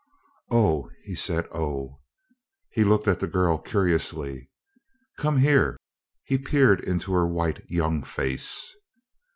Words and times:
"Oh," 0.49 0.89
he 1.03 1.13
said, 1.13 1.45
"oh" 1.51 1.99
He 2.73 2.83
looked 2.83 3.07
at 3.07 3.19
the 3.19 3.27
girl 3.27 3.59
curiously. 3.59 4.49
"Come 5.19 5.37
here." 5.37 5.77
He 6.23 6.39
peered 6.39 6.79
into 6.83 7.13
her 7.13 7.27
white 7.27 7.61
young 7.69 8.01
face. 8.01 8.75